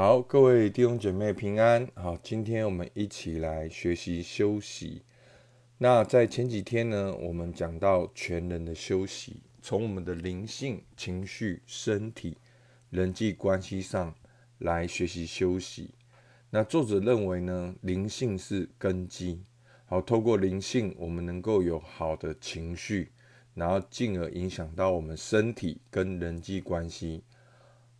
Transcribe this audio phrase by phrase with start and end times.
[0.00, 1.84] 好，各位弟兄姐妹平安。
[1.96, 5.02] 好，今天我们一起来学习休息。
[5.76, 12.38] 那在前几天呢，我们讲到全人的休息，从我们的灵性、情绪、身体、
[12.90, 14.14] 人际关系上
[14.58, 15.92] 来学习休息。
[16.50, 19.42] 那作者认为呢，灵性是根基。
[19.84, 23.10] 好，透过灵性，我们能够有好的情绪，
[23.52, 27.24] 然后进而影响到我们身体跟人际关系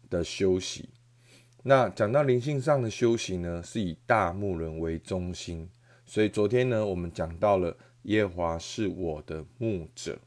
[0.09, 0.91] 的休息。
[1.63, 5.69] 那讲到灵性上的修行呢，是以大牧人为中心，
[6.07, 10.19] 所以昨天呢，我们讲到了耶华是我的牧者。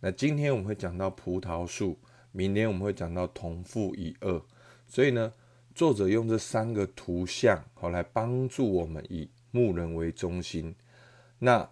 [0.00, 1.98] 那今天我们会讲到葡萄树，
[2.32, 4.42] 明天我们会讲到同父一二。
[4.86, 5.32] 所以呢，
[5.74, 10.74] 作者用这三个图像，好来帮助我们以牧人为中心。
[11.38, 11.68] 那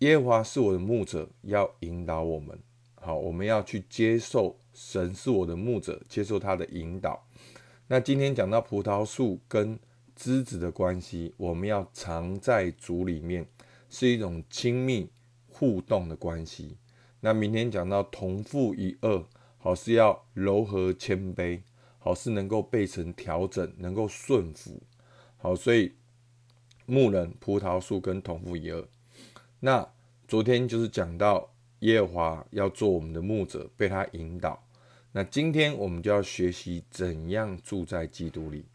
[0.00, 2.58] 耶华是我的牧者，要引导我们。
[2.96, 7.26] 好，我们要去接受神是我的牧者，接受他的引导。
[7.88, 9.78] 那今天讲到葡萄树跟
[10.16, 13.46] 枝子的关系，我们要藏在主里面，
[13.88, 15.08] 是一种亲密
[15.48, 16.78] 互动的关系。
[17.20, 19.24] 那明天讲到同父一二，
[19.58, 21.60] 好是要柔和谦卑，
[22.00, 24.82] 好是能够被神调整，能够顺服。
[25.36, 25.92] 好，所以
[26.86, 28.84] 牧人、葡萄树跟同父一二。
[29.60, 29.88] 那
[30.26, 34.65] 昨天就是讲到耶和华要做我们的牧者，被他引导。
[35.16, 38.66] 那今天我们就要学习怎样住在基督里。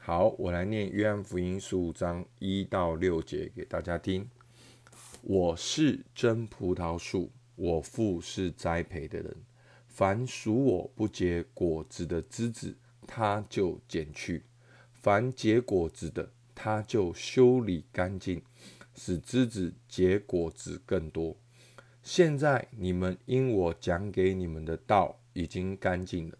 [0.00, 4.28] 好，我来念约翰福音十五章一到六节给大家听。
[5.22, 9.36] 我是真葡萄树，我父是栽培的人。
[9.86, 12.74] 凡属我不结果子的枝子，
[13.06, 14.40] 他就剪去；
[15.00, 18.42] 凡结果子的，他就修理干净，
[18.96, 21.36] 使枝子结果子更多。
[22.02, 25.20] 现在你们因我讲给你们的道。
[25.38, 26.36] 已经干净了。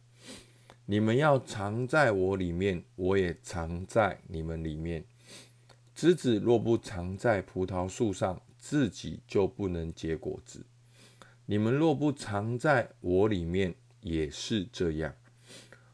[0.84, 5.04] 你们要藏在我里面，我也藏在你们里面。
[5.94, 10.66] 枝子若不藏在葡萄树上，自己就不能结果子。
[11.46, 15.14] 你们若不藏在我里面，也是这样。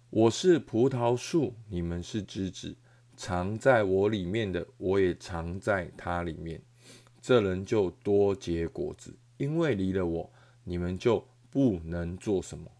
[0.08, 2.74] 我是葡萄树，你们是枝子。
[3.16, 6.62] 藏在我里面的，我也藏在它里面。
[7.20, 10.30] 这人就多结果子，因为离了我，
[10.64, 12.70] 你们就不能做什么。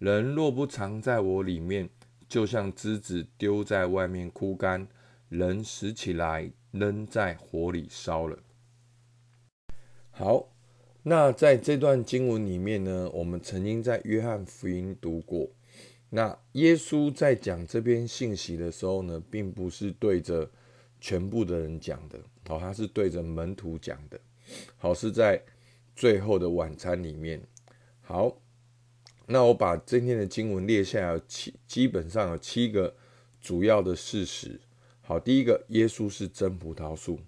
[0.00, 1.90] 人若不藏在我里面，
[2.26, 4.88] 就像枝子丢在外面枯干，
[5.28, 8.38] 人拾起来扔在火里烧了。
[10.10, 10.48] 好，
[11.02, 15.50] 那在这段经文里面呢，我们曾经在约翰福音读过。
[16.08, 20.50] 那耶稣在讲这篇信息的时候呢，并不是对着
[20.98, 22.18] 全部的人讲的，
[22.48, 24.18] 好，他是对着门徒讲的。
[24.78, 25.42] 好，是在
[25.94, 27.42] 最后的晚餐里面。
[28.00, 28.34] 好。
[29.32, 32.92] 那我把今天的经文列下来，七基本上有七个
[33.40, 34.60] 主要的事实。
[35.00, 37.20] 好，第一个，耶稣是真葡萄树。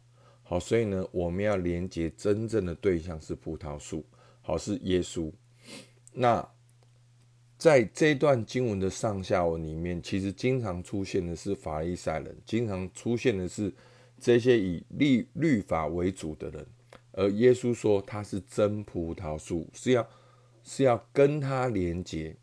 [0.43, 4.05] 好，所以呢，我们要连接真正的对象是葡萄树。
[4.41, 5.31] 好，是耶稣。
[6.12, 6.45] 那
[7.57, 13.73] 在这段经文的上下文里面，其实经常出现的是法利赛人，经常出现的是
[14.19, 16.67] 这些以律律法为主的人，
[17.12, 20.05] 而耶稣说他是真葡萄树，是要。
[20.62, 22.37] 是要跟他连接，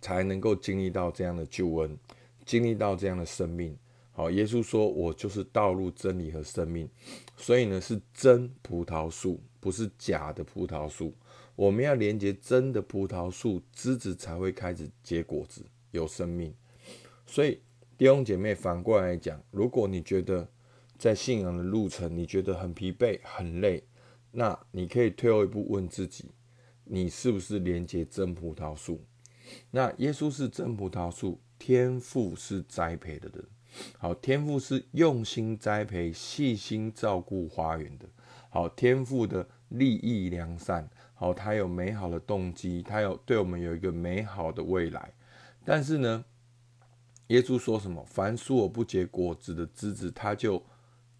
[0.00, 1.96] 才能够经历到这样的救恩，
[2.44, 3.76] 经历到这样的生命。
[4.12, 6.88] 好，耶稣说：“我就是道路、真理和生命。”
[7.36, 11.14] 所以呢，是真葡萄树，不是假的葡萄树。
[11.54, 16.54] 我们要连接真的葡萄树，枝子才会开始结果子，有生命。
[17.26, 17.60] 所以
[17.96, 20.46] 弟兄姐妹，反过来讲，如果你觉得
[20.98, 23.82] 在信仰的路程你觉得很疲惫、很累，
[24.32, 26.30] 那你可以退后一步问自己。
[26.92, 29.00] 你是不是连接真葡萄树？
[29.70, 33.44] 那耶稣是真葡萄树，天父是栽培的人。
[33.96, 38.08] 好，天父是用心栽培、细心照顾花园的。
[38.48, 45.12] 好，天父的利益良善，好，他有美好的动机，他有对我们有一个美好的未来。
[45.64, 46.24] 但是呢，
[47.28, 48.04] 耶稣说什么？
[48.04, 50.60] 凡属我不结果子的枝子，他就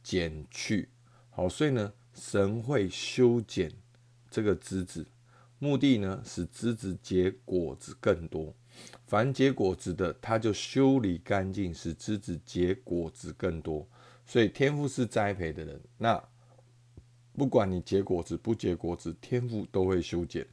[0.02, 0.88] 剪去。
[1.28, 3.70] 好，所以呢，神会修剪
[4.28, 5.06] 这个枝子。
[5.60, 8.52] 目的呢，使枝子结果子更多。
[9.06, 13.86] 凡结果子的，他就修理干净，使枝子结果子更多。
[14.24, 16.22] 所以天赋是栽培的人，那
[17.36, 20.46] 不管你结果子不结果子，天赋都会修剪。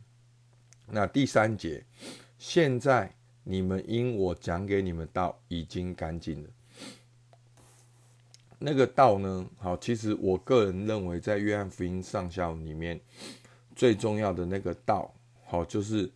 [0.88, 1.86] 那第三节，
[2.38, 3.16] 现在
[3.46, 6.50] 你们因我讲给你们道已经干净了。
[8.60, 9.50] 那个道呢？
[9.58, 13.00] 好，其实我个人认为，在约翰福音上下里面。
[13.78, 15.14] 最重要的那个道，
[15.46, 16.12] 好，就是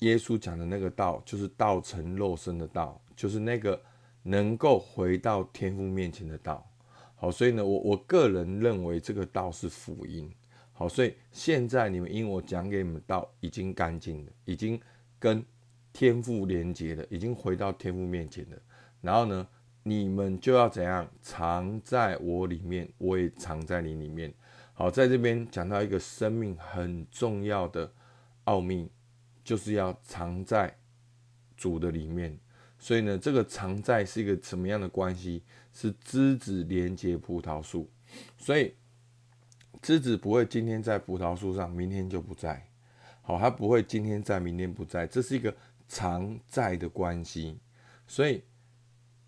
[0.00, 3.80] 耶稣讲的那个道，就是道成肉身的道，就是那个
[4.24, 6.68] 能够回到天父面前的道。
[7.14, 10.28] 好，所以呢，我我个人认为这个道是福音。
[10.72, 14.80] 好，所以现在你们因我讲给你们道已经干净了，已经
[15.20, 15.44] 跟
[15.92, 18.56] 天父连接了，已经回到天父面前了。
[19.00, 19.46] 然后呢，
[19.84, 24.34] 你们就要怎样藏在我里面，我也藏在你里面。
[24.80, 27.92] 好，在这边讲到一个生命很重要的
[28.44, 28.90] 奥秘，
[29.44, 30.74] 就是要藏在
[31.54, 32.38] 主的里面。
[32.78, 35.42] 所以呢，这个藏在是一个什么样的关系？
[35.70, 37.90] 是枝子连接葡萄树，
[38.38, 38.74] 所以
[39.82, 42.66] 枝子不会今天在葡萄树上，明天就不在。
[43.20, 45.54] 好，它不会今天在，明天不在，这是一个
[45.90, 47.58] 常在的关系。
[48.06, 48.42] 所以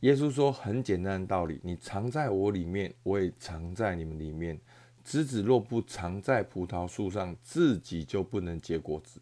[0.00, 4.58] 耶稣说很简单的道理：你藏在我里面，我也藏在你们里面。
[5.04, 9.20] 枝子若不藏在葡萄树上，自己就不能结果子。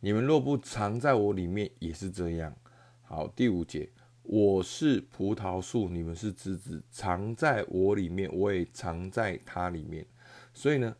[0.00, 2.54] 你们若不藏在我里面，也是这样。
[3.02, 3.90] 好，第五节，
[4.22, 10.06] 我是葡萄树，你们是枝子，藏在我里面，我也藏在它里面。
[10.54, 10.96] 所以呢，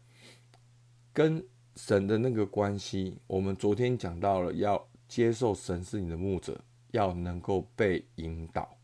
[1.13, 1.43] 跟
[1.77, 6.61] 神的那个关系，我们昨天讲到了，要接受神是你的牧者，
[6.91, 8.77] 要能够被引导。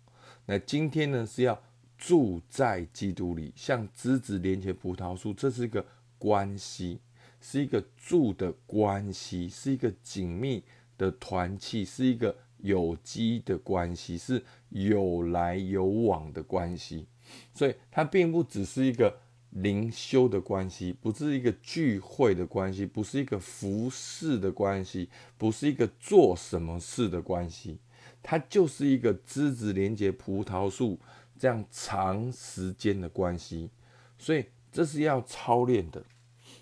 [0.47, 1.63] 那今天呢，是要。
[2.07, 5.83] 住在基督里，像枝子连接葡萄树，这是一个
[6.19, 7.01] 关系，
[7.41, 10.63] 是一个住的关系，是一个紧密
[10.99, 17.07] 的团契，是一个有机的关系，是有来有往的关系。
[17.55, 19.19] 所以它并不只是一个
[19.49, 25.09] 灵修的关系，不是一个聚会的关系，不是一个服侍的关系，
[25.39, 27.79] 不是一个做什么事的关系，
[28.25, 30.99] 它就是一个枝子连接葡萄树。
[31.37, 33.69] 这样长时间的关系，
[34.17, 36.03] 所以这是要操练的，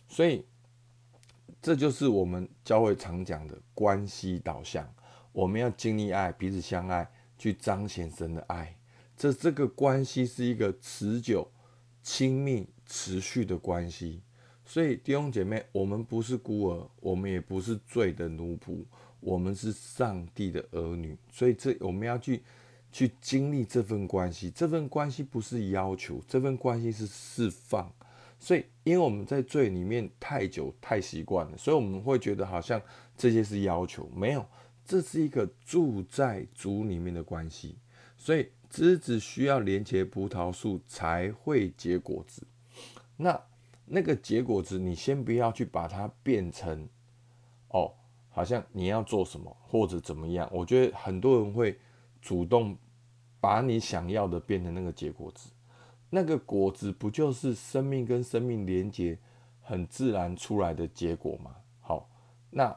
[0.09, 0.47] 所以
[1.61, 4.93] 这就是我们教会常讲的关系导向。
[5.31, 8.75] 我们要经历爱，彼此相爱，去彰显神的爱。
[9.15, 11.47] 这这个关系是一个持久、
[12.03, 14.23] 亲密、持续的关系。
[14.65, 18.83] 所以弟兄姐妹，我们不是孤儿，我们也不是罪的奴仆，
[19.23, 21.17] 我们是上帝的儿女。
[21.33, 22.43] 所以这我们要去。
[22.95, 27.91] 去经历这份关系，这份关系不是要求，这份关系是释放。
[28.39, 32.79] 所以，因为我们在罪里面太久、太习惯了，所以我们会觉得好像
[33.17, 34.47] 这些是要求，没有，
[34.85, 37.79] 这是一个住在主里面的关系。
[38.19, 42.47] 所以，枝子需要连接葡萄树才会结果子。
[43.17, 43.43] 那
[43.87, 46.87] 那个结果子，你先不要去把它变成
[47.69, 47.95] 哦，
[48.33, 50.51] 好像你要做什么或者怎么样。
[50.53, 51.79] 我觉得很多人会。
[52.25, 52.79] 主动
[53.41, 55.51] 把你想要的变成那个结果子，
[56.09, 59.19] 那个果子不就是生命跟生命连接
[59.61, 61.57] 很自然出来的结果吗？
[61.81, 62.09] 好，
[62.49, 62.77] 那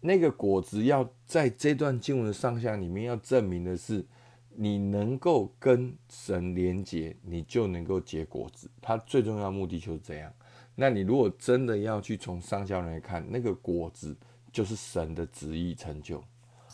[0.00, 4.06] 那个果子要在这段经文的上下里面要证明的是，
[4.54, 8.70] 你能够跟神连接，你就能够结果子。
[8.80, 10.32] 它最重要目的就是这样。
[10.76, 14.16] 那你如果真的要去从上下来看，那个果子
[14.54, 16.24] 就是神的旨意成就。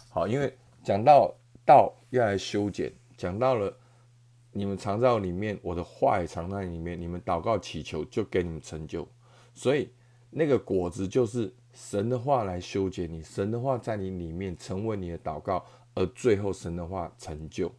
[0.09, 1.35] 好，因为讲到。
[1.67, 3.73] 道要来修剪，讲到了
[4.51, 7.01] 你们藏在里面，我的话也藏在里面。
[7.01, 9.07] 你们祷告祈求，就给你们成就。
[9.55, 9.89] 所以
[10.31, 17.73] 那个果子就是神的话来修剪你，神的话在你里面成为你的祷告，而最后神的话成就。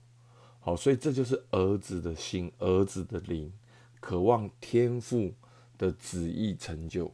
[0.61, 3.51] 好，所以这就是儿子的心，儿子的灵，
[3.99, 5.33] 渴望天父
[5.77, 7.11] 的旨意成就。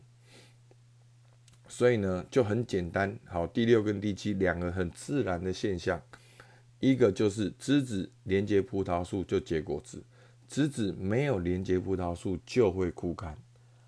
[1.67, 3.17] 所以呢，就很简单。
[3.25, 6.01] 好，第六跟第七两个很自然的现象。
[6.79, 10.03] 一个就是枝子连接葡萄树就结果子，
[10.47, 13.35] 枝子没有连接葡萄树就会枯干，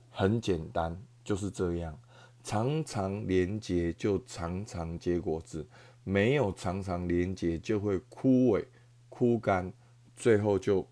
[0.10, 1.98] 很简单就是这样。
[2.44, 5.68] 常常连接就常常结果子，
[6.04, 8.66] 没有常常连接就会枯萎
[9.08, 9.72] 枯干，
[10.18, 10.88] 最后就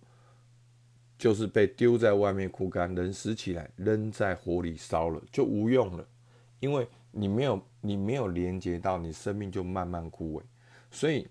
[1.18, 6.08] 就是被丢在外面枯干，人死起来扔在火里烧了就无用了，
[6.60, 10.44] 因为你没有你没有连接到，你生命就慢慢枯萎，
[10.92, 11.28] 所以。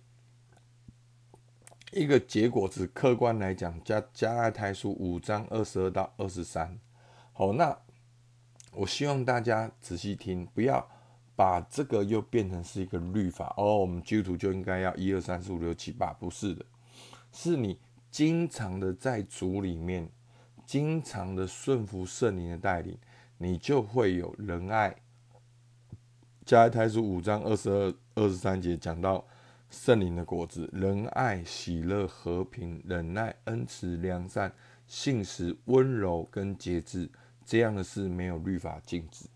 [1.92, 6.78] 一个结果只，客观来讲，加加拉太书五章二十二到二十三。
[7.32, 7.78] 好，那
[8.72, 10.86] 我希望大家仔细听，不要
[11.36, 13.78] 把这个又变成是一个律法哦。
[13.78, 16.66] 我们基督徒就应该要一二三四五六七八，不是的，
[17.32, 17.78] 是你
[18.10, 20.10] 经常的在主里面，
[20.66, 22.98] 经常的顺服圣灵的带领，
[23.38, 24.94] 你就会有仁爱。
[26.46, 29.26] 加一太书五章二十二二十三节讲到。
[29.68, 34.52] 圣灵的果子：仁爱、喜乐、和平、忍耐、恩慈、良善、
[34.86, 37.10] 信实、温柔跟节制，
[37.44, 39.26] 这样的事没有律法禁止，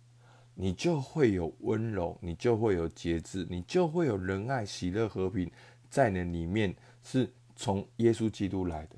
[0.54, 5.50] 你就会有温柔，你就会有节制，你就会有仁爱、喜乐、和平，
[5.90, 8.94] 在你里面是从耶稣基督来的。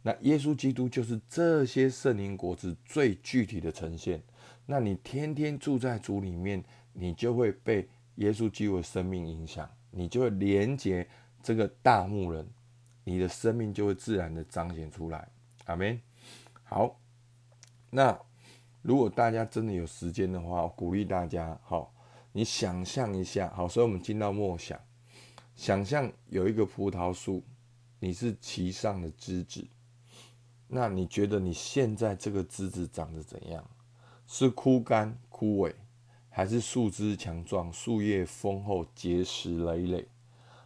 [0.00, 4.22] 那耶稣基督就是这些圣灵果子最具体的呈现。
[4.64, 6.64] 那你天天住在主里面，
[7.00, 11.08] 你就会被耶稣基督的生命影响，你就会连接
[11.42, 12.46] 这个大牧人，
[13.04, 15.26] 你的生命就会自然的彰显出来。
[15.64, 15.98] 阿门。
[16.62, 17.00] 好，
[17.88, 18.20] 那
[18.82, 21.94] 如果大家真的有时间的话，我鼓励大家，好，
[22.32, 24.78] 你想象一下，好，所以我们进到默想，
[25.56, 27.42] 想象有一个葡萄树，
[27.98, 29.66] 你是其上的枝子。
[30.68, 33.64] 那你觉得你现在这个枝子长得怎样？
[34.26, 35.74] 是枯干枯萎，
[36.30, 40.08] 还是树枝强壮、树叶丰厚、结实累累？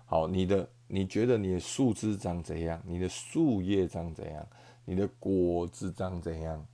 [0.04, 2.80] 好，你的你觉得你的树枝长怎样？
[2.86, 4.46] 你的树叶长怎样？
[4.84, 6.64] 你的果子长怎样？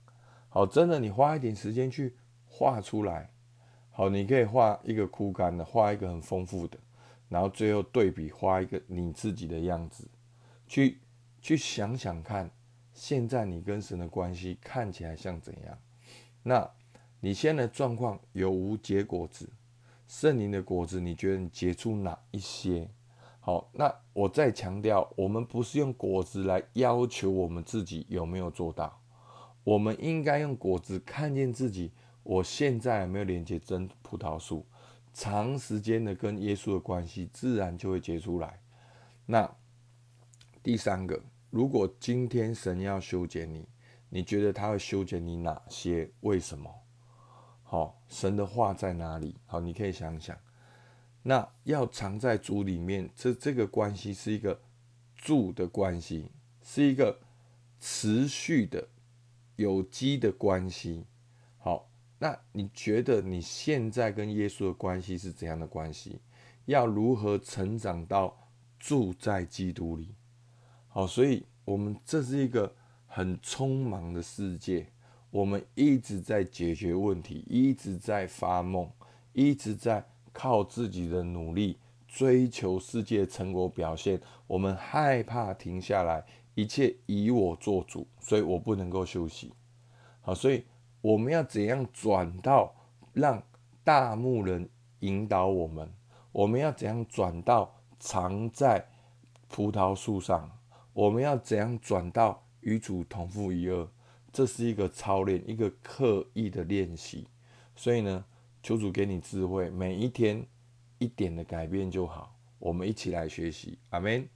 [0.49, 2.13] 好，真的，你花一点时间去
[2.45, 3.31] 画出来。
[3.89, 6.77] 好，你可以画一个枯干的，画一个很丰富的，
[7.29, 10.07] 然后最后对比画一个你自己的样子，
[10.67, 10.99] 去
[11.41, 12.51] 去想想看。
[12.93, 15.77] 现在你跟神的关系看起来像怎样？
[16.43, 16.69] 那
[17.21, 19.49] 你现在的状况有无结果子？
[20.07, 22.89] 圣灵的果子，你觉得你结出哪一些？
[23.39, 29.01] 好，那我再强调，我们不是用果子来要求我们自己有没有做到，
[29.63, 31.91] 我们应该用果子看见自己，
[32.23, 34.65] 我现在有没有连接真葡萄树？
[35.13, 38.59] 长时间的跟耶稣的关系，自然就会结出来。
[39.25, 39.49] 那
[40.63, 41.21] 第三个。
[41.49, 43.67] 如果今天神要修剪你，
[44.07, 46.09] 你觉得他会修剪你哪些？
[46.21, 46.73] 为什么？
[47.71, 49.33] 好，神的话在哪里？
[49.45, 50.37] 好，你可以想想。
[51.23, 54.59] 那要藏在主里面，这这个关系是一个
[55.15, 56.29] 住的关系，
[56.61, 57.17] 是一个
[57.79, 58.85] 持续的
[59.55, 61.05] 有机的关系。
[61.59, 66.19] 好，那你觉得你现在跟耶稣的关系是怎样的关系？
[66.65, 70.13] 要如何成长到住在基督里？
[70.89, 72.75] 好，所以我们这是一个
[73.07, 74.91] 很匆忙的世界，
[75.31, 78.91] 我们一直在解决问题，一直在发梦，
[79.31, 84.21] 一直在靠自己的努力追求世界成果表现。
[84.45, 86.23] 我们害怕停下来，
[86.53, 89.53] 一切以我做主，所以我不能够休息。
[90.19, 90.65] 好，所以
[90.99, 92.75] 我们要怎样转到
[93.13, 93.41] 让
[93.85, 94.69] 大牧人
[94.99, 95.89] 引导我们？
[96.33, 98.85] 我们要怎样转到藏在
[99.47, 100.51] 葡萄树上？
[100.91, 103.87] 我们要怎样转到与主同负一二？
[104.33, 107.27] 这是一个操练，一个刻意的练习。
[107.75, 108.25] 所以呢，
[108.63, 110.45] 求主给你智慧，每一天
[110.99, 112.35] 一点的改变就好。
[112.59, 114.27] 我们一起来学习，阿门。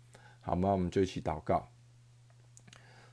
[0.42, 0.72] 好吗？
[0.72, 1.68] 我们就一起祷告。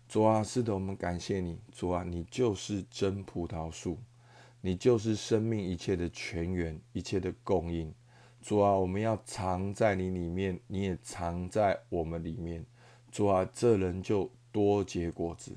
[0.08, 1.58] 主啊，是的，我们感谢你。
[1.72, 3.98] 主啊，你就是真葡萄树，
[4.60, 7.94] 你就是生命一切的泉源，一切的供应。
[8.42, 12.66] 主啊，我们要藏在你里面，你也藏在我们里面。
[13.10, 15.56] 主啊，这人就多结果子。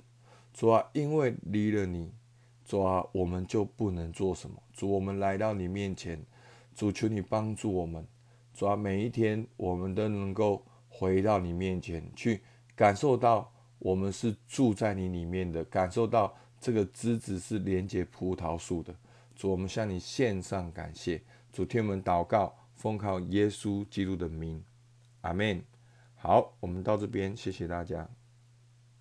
[0.55, 2.13] 主啊，因为离了你，
[2.63, 4.55] 主啊，我们就不能做什么。
[4.71, 6.25] 主，我们来到你面前，
[6.73, 8.07] 主求你帮助我们。
[8.53, 12.41] 主啊，每一天我们都能够回到你面前去，
[12.73, 18.95] 感受到我们是住在你里面的，感受到这个枝子是连接葡萄树的。
[19.35, 21.21] 主，我们向你献上感谢。
[21.51, 24.63] 主，天我们祷告，奉靠耶稣基督的名，
[25.19, 25.61] 阿门。
[26.15, 28.09] 好，我们到这边，谢谢大家。